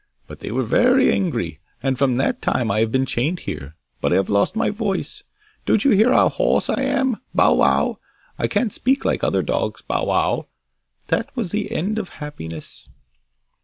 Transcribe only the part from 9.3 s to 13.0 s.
dogs. Bow wow! That was the end of happiness!